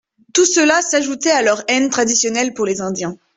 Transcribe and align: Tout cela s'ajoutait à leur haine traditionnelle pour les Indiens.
Tout 0.33 0.47
cela 0.47 0.81
s'ajoutait 0.81 1.29
à 1.29 1.43
leur 1.43 1.61
haine 1.67 1.91
traditionnelle 1.91 2.55
pour 2.55 2.65
les 2.65 2.81
Indiens. 2.81 3.17